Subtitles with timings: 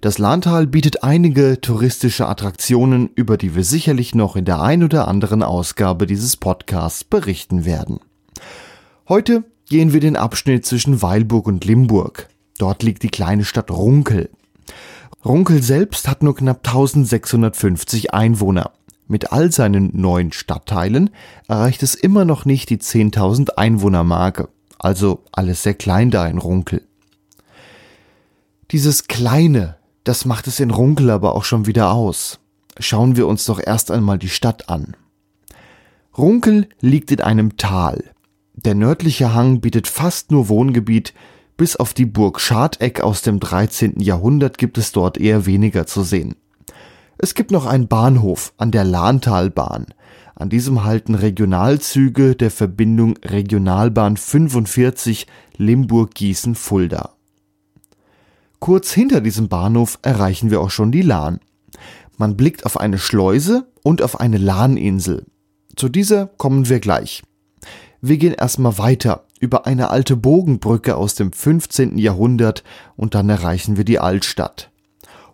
[0.00, 5.08] Das Lahntal bietet einige touristische Attraktionen, über die wir sicherlich noch in der ein oder
[5.08, 8.00] anderen Ausgabe dieses Podcasts berichten werden.
[9.08, 12.28] Heute gehen wir den Abschnitt zwischen Weilburg und Limburg.
[12.58, 14.30] Dort liegt die kleine Stadt Runkel.
[15.24, 18.72] Runkel selbst hat nur knapp 1650 Einwohner.
[19.06, 21.10] Mit all seinen neuen Stadtteilen
[21.48, 24.48] erreicht es immer noch nicht die 10.000 Einwohnermarke.
[24.78, 26.82] Also alles sehr klein da in Runkel.
[28.70, 32.40] Dieses Kleine, das macht es in Runkel aber auch schon wieder aus.
[32.78, 34.96] Schauen wir uns doch erst einmal die Stadt an.
[36.16, 38.10] Runkel liegt in einem Tal.
[38.54, 41.14] Der nördliche Hang bietet fast nur Wohngebiet,
[41.56, 44.00] bis auf die Burg Schardeck aus dem 13.
[44.00, 46.36] Jahrhundert gibt es dort eher weniger zu sehen.
[47.18, 49.86] Es gibt noch einen Bahnhof an der Lahntalbahn.
[50.34, 55.26] An diesem halten Regionalzüge der Verbindung Regionalbahn 45
[55.58, 57.10] Limburg-Gießen-Fulda.
[58.60, 61.40] Kurz hinter diesem Bahnhof erreichen wir auch schon die Lahn.
[62.18, 65.24] Man blickt auf eine Schleuse und auf eine Lahninsel.
[65.76, 67.22] Zu dieser kommen wir gleich.
[68.02, 71.96] Wir gehen erstmal weiter über eine alte Bogenbrücke aus dem 15.
[71.96, 72.62] Jahrhundert
[72.96, 74.70] und dann erreichen wir die Altstadt.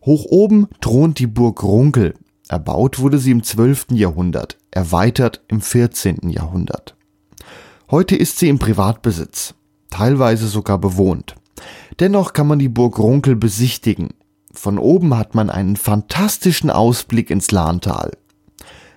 [0.03, 2.15] Hoch oben thront die Burg Runkel.
[2.49, 3.87] Erbaut wurde sie im 12.
[3.91, 6.31] Jahrhundert, erweitert im 14.
[6.31, 6.95] Jahrhundert.
[7.91, 9.55] Heute ist sie im Privatbesitz,
[9.91, 11.35] teilweise sogar bewohnt.
[12.01, 14.11] Dennoch kann man die Burg Runkel besichtigen.
[14.53, 18.13] Von oben hat man einen fantastischen Ausblick ins Lahntal.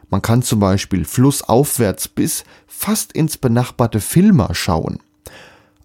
[0.09, 4.99] Man kann zum Beispiel flussaufwärts bis fast ins benachbarte Filmer schauen.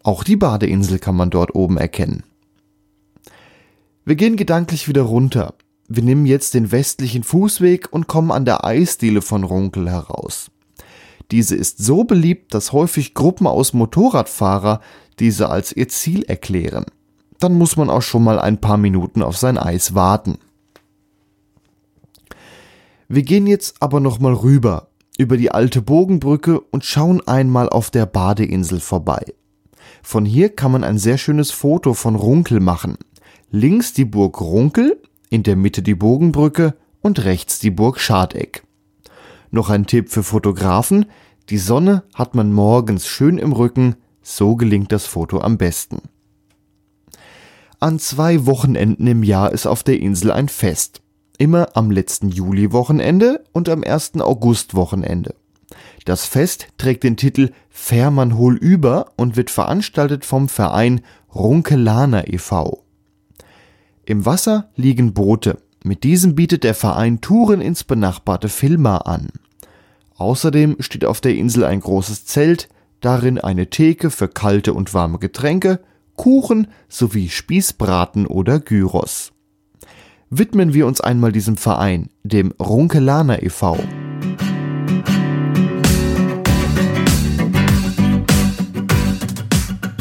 [0.02, 2.22] Auch die Badeinsel kann man dort oben erkennen.
[4.04, 5.54] Wir gehen gedanklich wieder runter.
[5.88, 10.50] Wir nehmen jetzt den westlichen Fußweg und kommen an der Eisdiele von Runkel heraus.
[11.30, 14.80] Diese ist so beliebt, dass häufig Gruppen aus Motorradfahrer
[15.18, 16.84] diese als ihr Ziel erklären
[17.44, 20.38] dann muss man auch schon mal ein paar Minuten auf sein Eis warten.
[23.06, 27.90] Wir gehen jetzt aber noch mal rüber über die alte Bogenbrücke und schauen einmal auf
[27.90, 29.34] der Badeinsel vorbei.
[30.02, 32.96] Von hier kann man ein sehr schönes Foto von Runkel machen.
[33.50, 38.64] Links die Burg Runkel, in der Mitte die Bogenbrücke und rechts die Burg Schadeck.
[39.54, 41.06] Noch ein Tipp für Fotografen,
[41.48, 46.02] die Sonne hat man morgens schön im Rücken, so gelingt das Foto am besten.
[47.78, 51.02] An zwei Wochenenden im Jahr ist auf der Insel ein Fest.
[51.38, 55.36] Immer am letzten Juli-Wochenende und am ersten August-Wochenende.
[56.04, 61.00] Das Fest trägt den Titel Fährmann hol über und wird veranstaltet vom Verein
[61.32, 62.82] Runkelaner e.V.
[64.04, 65.58] Im Wasser liegen Boote.
[65.84, 69.28] Mit diesem bietet der Verein Touren ins benachbarte Filmar an.
[70.24, 72.70] Außerdem steht auf der Insel ein großes Zelt,
[73.02, 75.80] darin eine Theke für kalte und warme Getränke
[76.16, 79.32] Kuchen sowie Spießbraten oder Gyros.
[80.30, 83.76] Widmen wir uns einmal diesem Verein, dem Runkelaner e.V.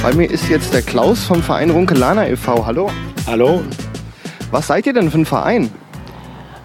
[0.01, 2.65] Bei mir ist jetzt der Klaus vom Verein Runkelaner e.V.
[2.65, 2.89] Hallo.
[3.27, 3.61] Hallo.
[4.51, 5.69] Was seid ihr denn für ein Verein?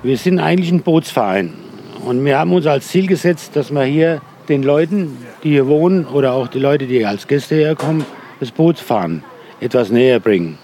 [0.05, 1.68] Wir sind eigentlich ein Bootsverein.
[2.04, 6.06] Und wir haben uns als Ziel gesetzt, dass wir hier den Leuten, die hier wohnen
[6.06, 8.04] oder auch die Leute, die als Gäste herkommen,
[8.41, 9.22] das Boot fahren
[9.60, 10.59] etwas näher bringen.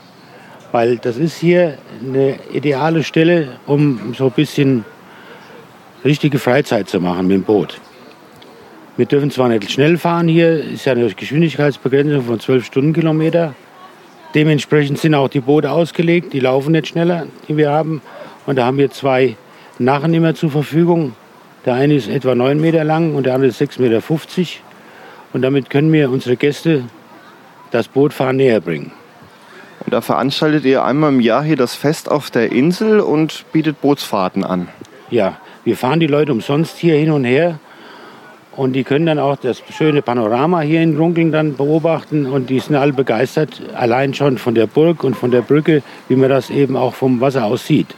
[0.73, 4.85] Weil das ist hier eine ideale Stelle, um so ein bisschen
[6.05, 7.81] richtige Freizeit zu machen mit dem Boot.
[8.97, 13.55] Wir dürfen zwar nicht schnell fahren hier, ist ja eine Geschwindigkeitsbegrenzung von 12 Stundenkilometer.
[14.35, 18.03] Dementsprechend sind auch die Boote ausgelegt, die laufen nicht schneller, die wir haben.
[18.47, 19.37] Und da haben wir zwei
[19.79, 21.15] Narren immer zur Verfügung.
[21.65, 24.03] Der eine ist etwa 9 Meter lang und der andere ist 6,50 Meter.
[25.33, 26.85] Und damit können wir unsere Gäste
[27.71, 28.93] das Bootfahren näher bringen.
[29.85, 33.81] Und da veranstaltet ihr einmal im Jahr hier das Fest auf der Insel und bietet
[33.81, 34.69] Bootsfahrten an.
[35.11, 37.59] Ja, wir fahren die Leute umsonst hier hin und her.
[38.57, 42.27] Und die können dann auch das schöne Panorama hier in Runkeln dann beobachten.
[42.27, 46.17] Und die sind alle begeistert, allein schon von der Burg und von der Brücke, wie
[46.17, 47.89] man das eben auch vom Wasser aus sieht.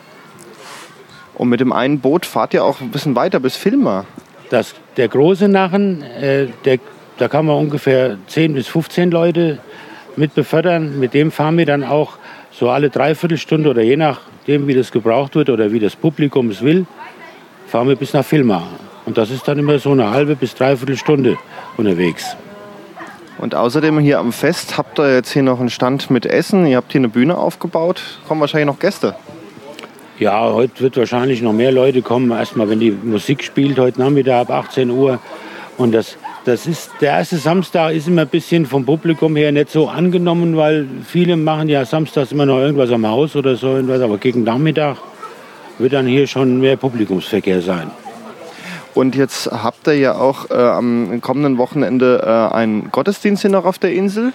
[1.36, 4.06] Und mit dem einen Boot fahrt ihr auch ein bisschen weiter bis Filma.
[4.50, 6.78] Das, der große Nachen, äh, der,
[7.18, 9.58] da kann man ungefähr 10 bis 15 Leute
[10.16, 10.98] mit befördern.
[10.98, 12.16] Mit dem fahren wir dann auch
[12.50, 16.62] so alle Dreiviertelstunde oder je nachdem, wie das gebraucht wird oder wie das Publikum es
[16.62, 16.86] will,
[17.66, 18.62] fahren wir bis nach Filma.
[19.04, 21.36] Und das ist dann immer so eine halbe bis dreiviertel Stunde
[21.76, 22.36] unterwegs.
[23.38, 26.66] Und außerdem hier am Fest habt ihr jetzt hier noch einen Stand mit Essen.
[26.66, 28.18] Ihr habt hier eine Bühne aufgebaut.
[28.26, 29.14] Kommen wahrscheinlich noch Gäste.
[30.18, 32.30] Ja, heute wird wahrscheinlich noch mehr Leute kommen.
[32.30, 35.18] Erstmal, wenn die Musik spielt, heute Nachmittag ab 18 Uhr.
[35.76, 36.16] Und das,
[36.46, 40.56] das ist, der erste Samstag ist immer ein bisschen vom Publikum her nicht so angenommen,
[40.56, 44.00] weil viele machen ja samstags immer noch irgendwas am Haus oder so irgendwas.
[44.00, 44.96] Aber gegen Nachmittag
[45.78, 47.90] wird dann hier schon mehr Publikumsverkehr sein.
[48.94, 53.66] Und jetzt habt ihr ja auch äh, am kommenden Wochenende äh, einen Gottesdienst hier noch
[53.66, 54.32] auf der Insel.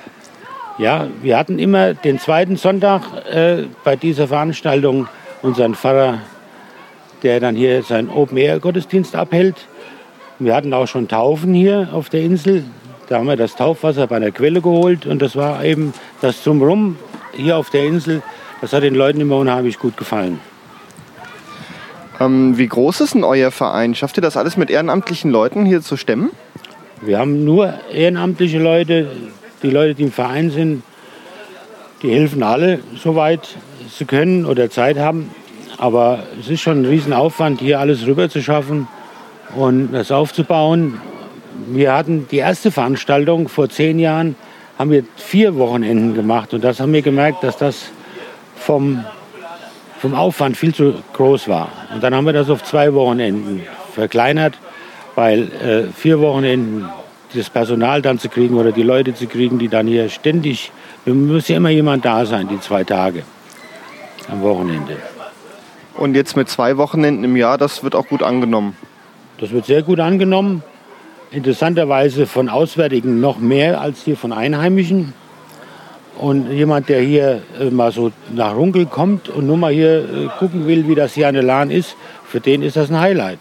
[0.78, 3.01] Ja, wir hatten immer den zweiten Sonntag
[3.33, 5.07] äh, bei dieser Veranstaltung
[5.42, 6.20] unseren Pfarrer,
[7.24, 9.68] der dann hier seinen Open-Air-Gottesdienst abhält.
[10.40, 12.64] Wir hatten auch schon Taufen hier auf der Insel.
[13.10, 16.98] Da haben wir das Taufwasser bei der Quelle geholt und das war eben das Drumherum
[17.34, 18.22] hier auf der Insel.
[18.62, 20.40] Das hat den Leuten immer unheimlich gut gefallen.
[22.20, 23.96] Ähm, wie groß ist denn euer Verein?
[23.96, 26.30] Schafft ihr das alles mit ehrenamtlichen Leuten hier zu stemmen?
[27.02, 29.12] Wir haben nur ehrenamtliche Leute.
[29.64, 30.84] Die Leute, die im Verein sind,
[32.02, 33.58] die helfen alle, soweit
[33.98, 35.32] sie können oder Zeit haben.
[35.78, 38.88] Aber es ist schon ein Riesenaufwand, hier alles rüber zu schaffen
[39.56, 41.02] und das aufzubauen.
[41.68, 44.36] Wir hatten die erste Veranstaltung vor zehn Jahren,
[44.78, 46.54] haben wir vier Wochenenden gemacht.
[46.54, 47.92] Und das haben wir gemerkt, dass das
[48.56, 49.04] vom
[50.02, 51.70] vom Aufwand viel zu groß war.
[51.94, 53.62] Und dann haben wir das auf zwei Wochenenden
[53.94, 54.58] verkleinert,
[55.14, 56.90] weil äh, vier Wochenenden
[57.36, 60.72] das Personal dann zu kriegen oder die Leute zu kriegen, die dann hier ständig,
[61.06, 63.22] wir müssen ja immer jemand da sein, die zwei Tage
[64.29, 64.97] am Wochenende.
[65.95, 68.75] Und jetzt mit zwei Wochenenden im Jahr, das wird auch gut angenommen.
[69.39, 70.63] Das wird sehr gut angenommen.
[71.31, 75.13] Interessanterweise von Auswärtigen noch mehr als hier von Einheimischen.
[76.18, 80.27] Und jemand, der hier äh, mal so nach Runkel kommt und nur mal hier äh,
[80.39, 81.95] gucken will, wie das hier an der Lahn ist,
[82.25, 83.39] für den ist das ein Highlight.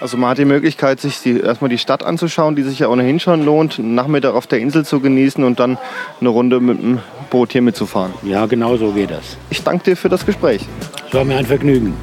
[0.00, 3.20] Also man hat die Möglichkeit, sich die, erstmal die Stadt anzuschauen, die sich ja ohnehin
[3.20, 5.78] schon lohnt, einen Nachmittag auf der Insel zu genießen und dann
[6.20, 6.98] eine Runde mit dem
[7.30, 8.12] Boot hier mitzufahren.
[8.22, 9.36] Ja, genau so geht das.
[9.50, 10.62] Ich danke dir für das Gespräch.
[11.08, 11.94] Es war mir ein Vergnügen.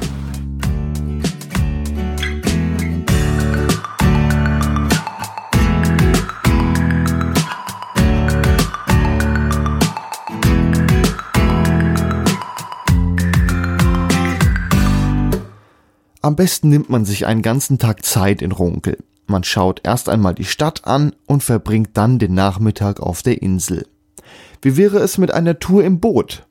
[16.24, 18.96] Am besten nimmt man sich einen ganzen Tag Zeit in Runkel.
[19.26, 23.88] Man schaut erst einmal die Stadt an und verbringt dann den Nachmittag auf der Insel.
[24.60, 26.46] Wie wäre es mit einer Tour im Boot?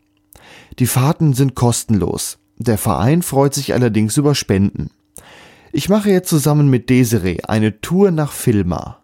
[0.79, 2.37] Die Fahrten sind kostenlos.
[2.57, 4.89] Der Verein freut sich allerdings über Spenden.
[5.71, 9.01] Ich mache jetzt zusammen mit Desiree eine Tour nach Filma.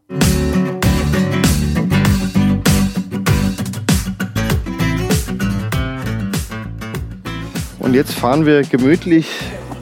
[7.79, 9.27] Und jetzt fahren wir gemütlich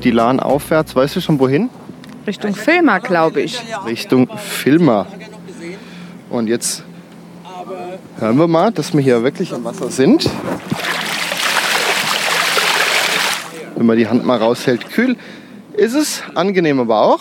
[0.06, 0.96] die Lahn aufwärts.
[0.96, 1.69] Weißt du schon wohin?
[2.25, 3.62] Richtung Filma, glaube ich.
[3.86, 5.07] Richtung Filma.
[6.30, 6.84] Und jetzt
[8.19, 10.30] hören wir mal, dass wir hier wirklich am Wasser sind.
[13.75, 15.18] Wenn man die Hand mal raushält, kühl
[15.74, 17.20] ist es, angenehm aber auch.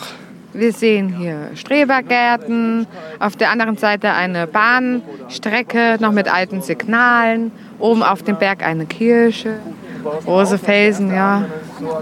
[0.53, 2.87] Wir sehen hier Strebergärten,
[3.19, 8.85] auf der anderen Seite eine Bahnstrecke, noch mit alten Signalen, oben auf dem Berg eine
[8.85, 9.59] Kirche,
[10.23, 11.43] große Felsen, ja.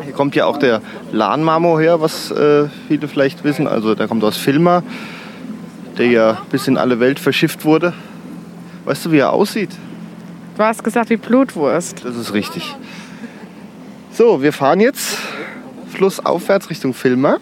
[0.03, 3.67] Hier kommt ja auch der Lahnmarmor her, was äh, viele vielleicht wissen.
[3.67, 4.83] Also der kommt aus Filma,
[5.97, 7.93] der ja bis in alle Welt verschifft wurde.
[8.85, 9.71] Weißt du, wie er aussieht?
[10.57, 12.05] Du hast gesagt wie Blutwurst.
[12.05, 12.75] Das ist richtig.
[14.11, 15.17] So, wir fahren jetzt
[15.89, 17.37] flussaufwärts Richtung Filma.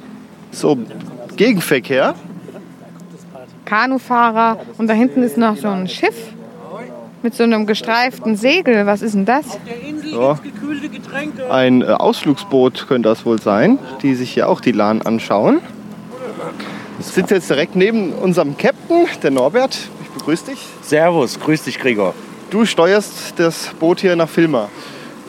[0.51, 0.77] So,
[1.35, 2.15] Gegenverkehr.
[3.65, 6.15] Kanufahrer und da hinten ist noch so ein Schiff
[7.23, 8.85] mit so einem gestreiften Segel.
[8.85, 9.45] Was ist denn das?
[10.03, 10.39] Ja.
[11.49, 15.61] Ein äh, Ausflugsboot könnte das wohl sein, die sich hier auch die Lahn anschauen.
[16.99, 19.77] Ich sitze jetzt direkt neben unserem Captain, der Norbert.
[20.03, 20.59] Ich begrüße dich.
[20.81, 22.13] Servus, grüß dich Gregor.
[22.49, 24.69] Du steuerst das Boot hier nach Filma.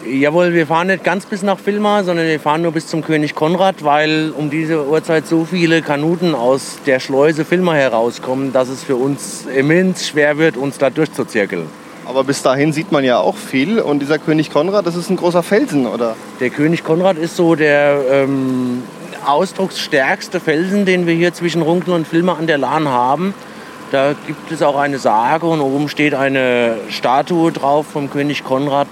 [0.05, 3.37] Jawohl, wir fahren nicht ganz bis nach Filma, sondern wir fahren nur bis zum König
[3.37, 8.83] Konrad, weil um diese Uhrzeit so viele Kanuten aus der Schleuse Filma herauskommen, dass es
[8.83, 11.67] für uns immens schwer wird, uns da durchzuzirkeln.
[12.07, 13.79] Aber bis dahin sieht man ja auch viel.
[13.81, 16.17] Und dieser König Konrad, das ist ein großer Felsen, oder?
[16.41, 18.83] Der König Konrad ist so der ähm,
[19.25, 23.35] ausdrucksstärkste Felsen, den wir hier zwischen Runkel und Filma an der Lahn haben.
[23.93, 28.89] Da gibt es auch eine Sage und oben steht eine Statue drauf vom König Konrad,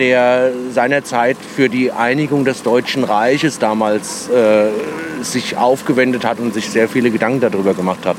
[0.00, 4.70] der seinerzeit für die Einigung des Deutschen Reiches damals äh,
[5.22, 8.16] sich aufgewendet hat und sich sehr viele Gedanken darüber gemacht hat.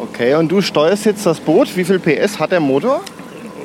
[0.00, 1.76] Okay, und du steuerst jetzt das Boot.
[1.76, 3.00] Wie viel PS hat der Motor?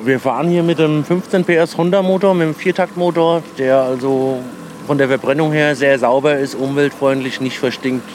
[0.04, 4.40] Wir fahren hier mit dem 15 PS Honda Motor, mit dem Viertaktmotor, der also
[4.88, 8.10] von der Verbrennung her sehr sauber ist, umweltfreundlich, nicht verstinkt,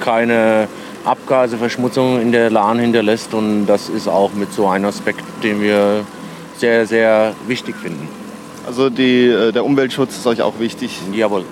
[0.00, 0.66] keine
[1.04, 3.32] Abgase, Verschmutzung in der Lahn hinterlässt.
[3.32, 6.04] Und das ist auch mit so ein Aspekt, den wir
[6.56, 8.08] sehr, sehr wichtig finden.
[8.66, 10.98] Also die, äh, der Umweltschutz ist euch auch wichtig?
[11.12, 11.44] Jawohl.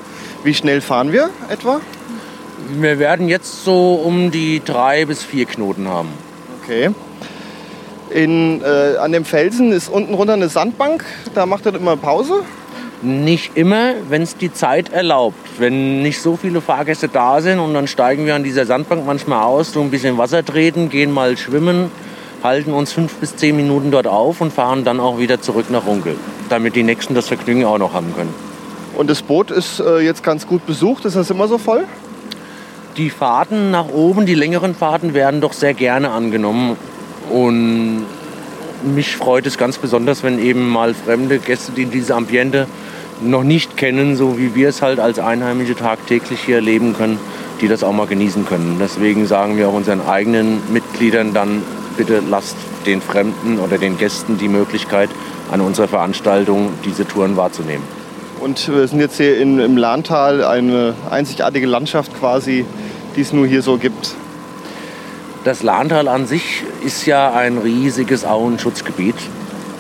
[0.43, 1.81] Wie schnell fahren wir etwa?
[2.79, 6.09] Wir werden jetzt so um die drei bis vier Knoten haben.
[6.63, 6.91] Okay.
[8.11, 11.05] In, äh, an dem Felsen ist unten runter eine Sandbank.
[11.35, 12.43] Da macht er immer Pause.
[13.03, 15.39] Nicht immer, wenn es die Zeit erlaubt.
[15.59, 19.43] Wenn nicht so viele Fahrgäste da sind und dann steigen wir an dieser Sandbank manchmal
[19.43, 21.91] aus, so ein bisschen Wasser treten, gehen mal schwimmen,
[22.43, 25.87] halten uns fünf bis zehn Minuten dort auf und fahren dann auch wieder zurück nach
[25.87, 26.17] Runkel,
[26.51, 28.35] damit die Nächsten das Vergnügen auch noch haben können.
[28.97, 31.05] Und das Boot ist äh, jetzt ganz gut besucht.
[31.05, 31.85] Ist das immer so voll?
[33.01, 36.77] Die Fahrten nach oben, die längeren Fahrten werden doch sehr gerne angenommen.
[37.31, 38.05] Und
[38.95, 42.67] mich freut es ganz besonders, wenn eben mal fremde Gäste, die diese Ambiente
[43.23, 47.19] noch nicht kennen, so wie wir es halt als Einheimische tagtäglich hier erleben können,
[47.63, 48.77] die das auch mal genießen können.
[48.79, 51.63] Deswegen sagen wir auch unseren eigenen Mitgliedern dann,
[51.97, 55.09] bitte lasst den Fremden oder den Gästen die Möglichkeit,
[55.51, 57.85] an unserer Veranstaltung diese Touren wahrzunehmen.
[58.41, 62.65] Und wir sind jetzt hier in, im Lahntal, eine einzigartige Landschaft quasi,
[63.17, 64.15] die es nur hier so gibt.
[65.45, 69.15] Das Lahntal an sich ist ja ein riesiges Auenschutzgebiet,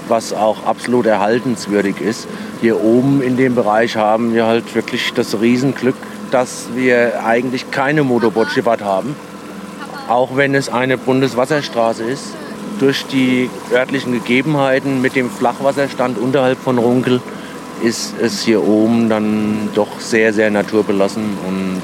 [0.08, 2.26] was auch absolut erhaltenswürdig ist.
[2.60, 5.96] Hier oben in dem Bereich haben wir halt wirklich das Riesenglück,
[6.30, 9.14] dass wir eigentlich keine Motorbootschifffahrt haben.
[10.08, 12.24] Auch wenn es eine Bundeswasserstraße ist.
[12.78, 17.20] Durch die örtlichen Gegebenheiten mit dem Flachwasserstand unterhalb von Runkel
[17.82, 21.82] ist es hier oben dann doch sehr, sehr naturbelassen und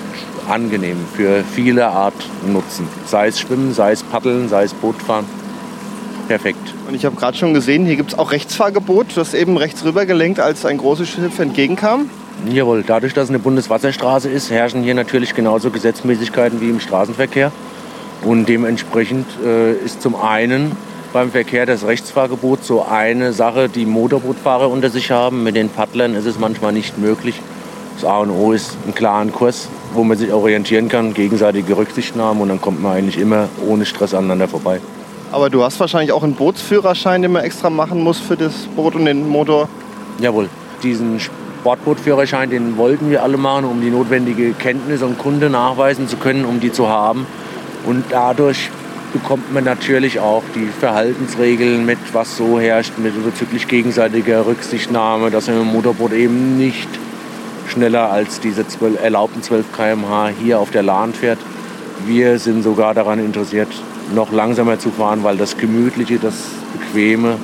[0.49, 2.15] angenehm für viele Art
[2.47, 2.89] Nutzen.
[3.07, 5.25] Sei es Schwimmen, sei es Paddeln, sei es Bootfahren.
[6.29, 6.75] Perfekt.
[6.89, 10.07] Und ich habe gerade schon gesehen, hier gibt es auch Rechtsfahrgebot, das eben rechts rüber
[10.07, 12.11] gelenkt, als ein großes Schiff entgegenkam.
[12.51, 17.53] Jawohl, dadurch, dass es eine Bundeswasserstraße ist, herrschen hier natürlich genauso Gesetzmäßigkeiten wie im Straßenverkehr.
[18.23, 20.73] Und dementsprechend äh, ist zum einen
[21.13, 25.45] beim Verkehr das Rechtsfahrgebot so eine Sache, die Motorbootfahrer unter sich haben.
[25.45, 27.41] Mit den Paddlern ist es manchmal nicht möglich.
[27.97, 32.43] Das A und O ist einen klaren Kurs, wo man sich orientieren kann, gegenseitige Rücksichtnahme
[32.43, 34.81] und dann kommt man eigentlich immer ohne Stress aneinander vorbei.
[35.33, 38.95] Aber du hast wahrscheinlich auch einen Bootsführerschein, den man extra machen muss für das Boot
[38.97, 39.71] und den Motor.
[40.21, 40.51] Jawohl,
[40.83, 46.19] diesen Sportbootführerschein, den wollten wir alle machen, um die notwendige Kenntnis und Kunde nachweisen zu
[46.19, 47.27] können, um die zu haben.
[47.87, 48.71] Und dadurch
[49.15, 55.47] bekommt man natürlich auch die Verhaltensregeln mit, was so herrscht, mit bezüglich gegenseitiger Rücksichtnahme, dass
[55.47, 56.89] man im Motorboot eben nicht
[57.77, 61.39] schneller als diese 12, erlaubten 12 km/h hier auf der Lahn fährt.
[62.07, 63.69] Wir sind sogar daran interessiert,
[64.15, 66.35] noch langsamer zu fahren, weil das Gemütliche, das
[66.73, 67.37] Bequeme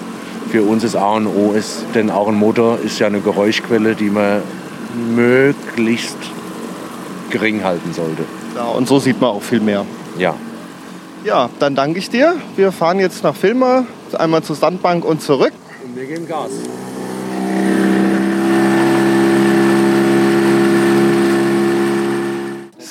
[0.50, 1.84] für uns das A und O ist.
[1.94, 4.42] Denn auch ein Motor ist ja eine Geräuschquelle, die man
[5.14, 6.16] möglichst
[7.30, 8.24] gering halten sollte.
[8.56, 9.84] Ja, und so sieht man auch viel mehr.
[10.18, 10.34] Ja.
[11.24, 12.36] Ja, dann danke ich dir.
[12.56, 13.84] Wir fahren jetzt nach Filmer,
[14.18, 15.52] einmal zur Sandbank und zurück.
[15.84, 16.50] Und wir geben Gas.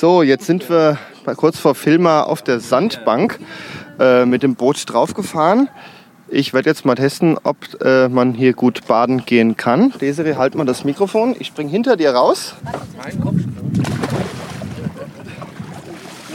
[0.02, 0.98] So, jetzt sind wir
[1.38, 3.40] kurz vor Filmer auf der Sandbank
[4.00, 5.70] äh, mit dem Boot draufgefahren.
[6.28, 9.94] Ich werde jetzt mal testen, ob äh, man hier gut baden gehen kann.
[10.02, 11.36] Desiree, halt mal das Mikrofon.
[11.38, 12.56] Ich spring hinter dir raus.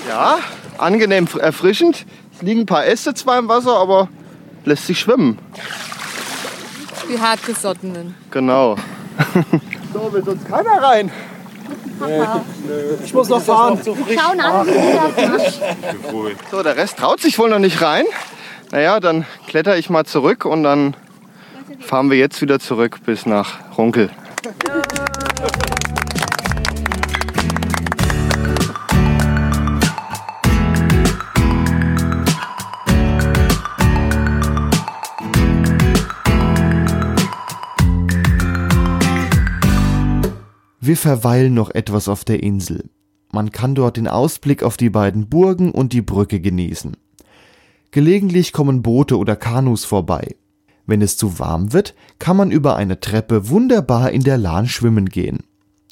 [0.08, 0.38] Ja,
[0.78, 2.06] angenehm erfrischend.
[2.36, 4.08] Es liegen ein paar Äste zwar im Wasser, aber
[4.64, 5.40] lässt sich schwimmen.
[7.12, 8.14] Die hartgesottenen.
[8.30, 8.76] Genau.
[9.92, 11.10] so, will sonst keiner rein.
[13.04, 13.80] Ich muss noch fahren.
[13.84, 14.72] Schauen an, wie
[15.22, 15.60] du das.
[16.50, 18.04] So, der Rest traut sich wohl noch nicht rein.
[18.72, 20.96] Naja, dann kletter ich mal zurück und dann
[21.80, 24.10] fahren wir jetzt wieder zurück bis nach Runkel.
[40.86, 42.88] Wir verweilen noch etwas auf der Insel.
[43.32, 46.96] Man kann dort den Ausblick auf die beiden Burgen und die Brücke genießen.
[47.90, 50.36] Gelegentlich kommen Boote oder Kanus vorbei.
[50.86, 55.06] Wenn es zu warm wird, kann man über eine Treppe wunderbar in der Lahn schwimmen
[55.06, 55.40] gehen.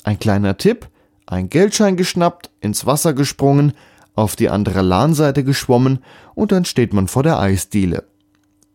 [0.04, 0.88] Ein kleiner Tipp,
[1.26, 3.72] ein Geldschein geschnappt, ins Wasser gesprungen,
[4.14, 6.04] auf die andere Lahnseite geschwommen
[6.36, 8.04] und dann steht man vor der Eisdiele.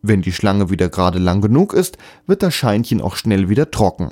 [0.02, 1.96] Wenn die Schlange wieder gerade lang genug ist,
[2.26, 4.10] wird das Scheinchen auch schnell wieder trocken.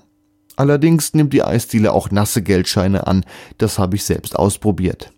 [0.58, 3.24] Allerdings nimmt die Eisdiele auch nasse Geldscheine an,
[3.58, 5.12] das habe ich selbst ausprobiert.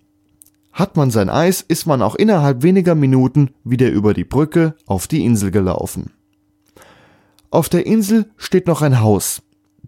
[0.70, 5.08] Hat man sein Eis, ist man auch innerhalb weniger Minuten wieder über die Brücke auf
[5.08, 6.10] die Insel gelaufen.
[7.50, 9.40] Auf der Insel steht noch ein Haus.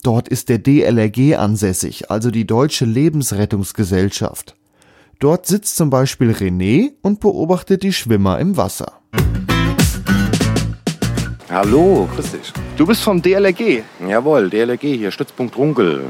[0.03, 4.57] Dort ist der DLRG ansässig, also die Deutsche Lebensrettungsgesellschaft.
[5.19, 9.03] Dort sitzt zum Beispiel René und beobachtet die Schwimmer im Wasser.
[11.53, 12.51] Hallo, grüß dich.
[12.79, 13.83] Du bist vom DLRG.
[14.09, 16.07] Jawohl, DLRG hier, Stützpunkt Runkel.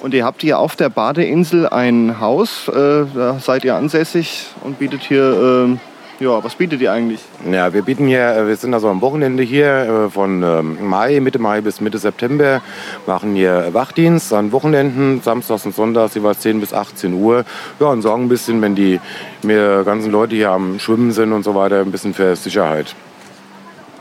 [0.00, 4.78] Und ihr habt hier auf der Badeinsel ein Haus, äh, da seid ihr ansässig und
[4.78, 5.76] bietet hier,
[6.18, 7.20] äh, ja, was bietet ihr eigentlich?
[7.52, 11.20] Ja, wir bieten hier, äh, wir sind also am Wochenende hier äh, von ähm, Mai,
[11.20, 12.62] Mitte Mai bis Mitte September,
[13.06, 17.44] machen hier Wachdienst an Wochenenden, Samstags und Sonntags jeweils 10 bis 18 Uhr.
[17.80, 18.98] Ja, und sorgen ein bisschen, wenn die
[19.42, 22.94] mir ganzen Leute hier am Schwimmen sind und so weiter, ein bisschen für Sicherheit.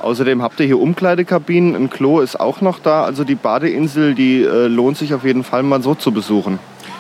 [0.01, 3.03] Außerdem habt ihr hier Umkleidekabinen, ein Klo ist auch noch da.
[3.03, 6.59] Also die Badeinsel, die äh, lohnt sich auf jeden Fall mal so zu besuchen.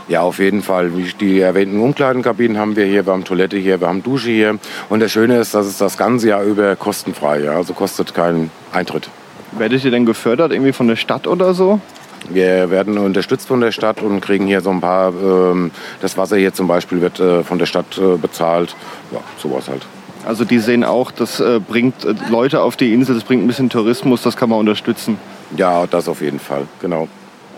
[0.09, 0.97] Ja, auf jeden Fall.
[0.97, 4.57] Wie die erwähnten Umkleidenkabinen haben wir hier, wir haben Toilette hier, wir haben Dusche hier.
[4.89, 8.49] Und das Schöne ist, dass es das ganze Jahr über kostenfrei, ja, also kostet keinen
[8.73, 9.09] Eintritt.
[9.51, 11.79] Werdet ihr denn gefördert irgendwie von der Stadt oder so?
[12.27, 16.37] Wir werden unterstützt von der Stadt und kriegen hier so ein paar, ähm, das Wasser
[16.37, 18.75] hier zum Beispiel wird äh, von der Stadt äh, bezahlt.
[19.11, 19.85] Ja, sowas halt.
[20.25, 23.47] Also die sehen auch, das äh, bringt äh, Leute auf die Insel, das bringt ein
[23.47, 25.17] bisschen Tourismus, das kann man unterstützen.
[25.55, 27.07] Ja, das auf jeden Fall, genau.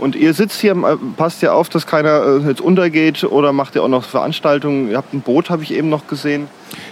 [0.01, 3.75] Und ihr sitzt hier, äh, passt ja auf, dass keiner äh, jetzt untergeht oder macht
[3.75, 4.89] ihr auch noch Veranstaltungen?
[4.89, 6.47] Ihr habt ein Boot, habe ich eben noch gesehen.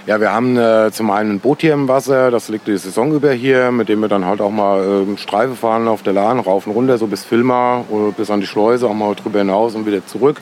[0.05, 3.11] Ja, wir haben äh, zum einen ein Boot hier im Wasser, das liegt die Saison
[3.11, 6.39] über hier, mit dem wir dann halt auch mal äh, Streife fahren auf der Lahn,
[6.39, 9.73] rauf und runter, so bis Filma, äh, bis an die Schleuse, auch mal drüber hinaus
[9.73, 10.39] und wieder zurück.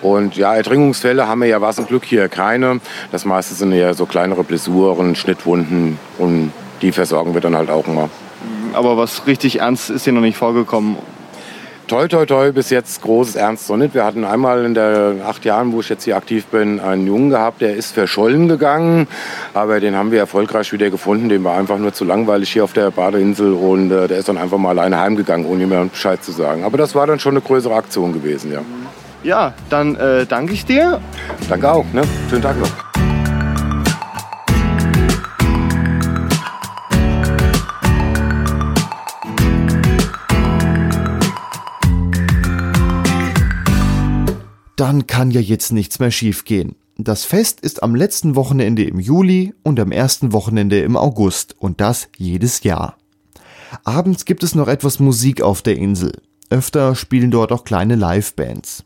[0.00, 2.78] Und ja, Ertrinkungsfälle haben wir ja was zum Glück hier keine.
[3.10, 7.88] Das meiste sind eher so kleinere Blessuren, Schnittwunden und die versorgen wir dann halt auch
[7.88, 8.10] immer.
[8.74, 10.98] Aber was richtig ernst ist hier noch nicht vorgekommen.
[11.88, 13.94] Toi, toi, toi, bis jetzt großes Ernst noch nicht.
[13.94, 17.30] Wir hatten einmal in den acht Jahren, wo ich jetzt hier aktiv bin, einen Jungen
[17.30, 19.06] gehabt, der ist verschollen gegangen.
[19.54, 21.28] Aber den haben wir erfolgreich wieder gefunden.
[21.28, 24.36] Dem war einfach nur zu langweilig hier auf der Badeinsel und äh, der ist dann
[24.36, 26.64] einfach mal alleine heimgegangen, ohne mir Bescheid zu sagen.
[26.64, 28.62] Aber das war dann schon eine größere Aktion gewesen, ja.
[29.22, 31.00] Ja, dann äh, danke ich dir.
[31.48, 32.02] Danke auch, ne?
[32.28, 32.95] Schönen Tag noch.
[44.76, 46.76] Dann kann ja jetzt nichts mehr schiefgehen.
[46.98, 51.80] Das Fest ist am letzten Wochenende im Juli und am ersten Wochenende im August und
[51.80, 52.96] das jedes Jahr.
[53.84, 56.12] Abends gibt es noch etwas Musik auf der Insel.
[56.48, 58.84] Öfter spielen dort auch kleine Livebands.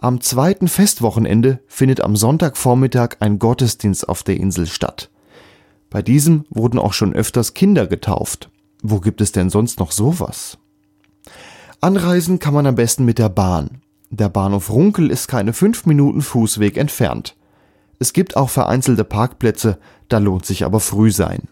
[0.00, 5.10] Am zweiten Festwochenende findet am Sonntagvormittag ein Gottesdienst auf der Insel statt.
[5.88, 8.50] Bei diesem wurden auch schon öfters Kinder getauft.
[8.82, 10.58] Wo gibt es denn sonst noch sowas?
[11.80, 13.80] Anreisen kann man am besten mit der Bahn.
[14.16, 17.34] Der Bahnhof Runkel ist keine fünf Minuten Fußweg entfernt.
[17.98, 19.76] Es gibt auch vereinzelte Parkplätze,
[20.08, 21.48] da lohnt sich aber früh sein.